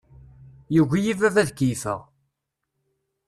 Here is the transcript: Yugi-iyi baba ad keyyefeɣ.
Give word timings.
Yugi-iyi 0.75 1.13
baba 1.19 1.39
ad 1.43 1.51
keyyefeɣ. 1.57 1.99